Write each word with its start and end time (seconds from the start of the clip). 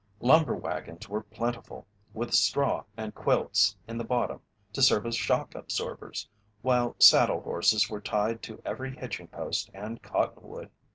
Lumber 0.19 0.55
wagons 0.55 1.07
were 1.07 1.21
plentiful, 1.21 1.85
with 2.11 2.33
straw 2.33 2.85
and 2.97 3.13
quilts 3.13 3.77
in 3.87 3.99
the 3.99 4.03
bottom 4.03 4.41
to 4.73 4.81
serve 4.81 5.05
as 5.05 5.15
shock 5.15 5.53
absorbers, 5.53 6.27
while 6.63 6.95
saddle 6.97 7.41
horses 7.41 7.87
were 7.87 8.01
tied 8.01 8.41
to 8.41 8.59
every 8.65 8.95
hitching 8.97 9.27
post 9.27 9.69
and 9.75 10.01
cottonwood. 10.01 10.71